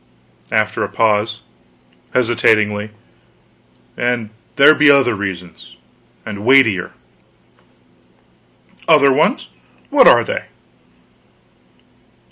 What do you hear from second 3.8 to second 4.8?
"and there